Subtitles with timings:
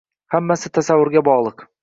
[0.35, 1.67] Hammasi tasavvurga bog‘liq.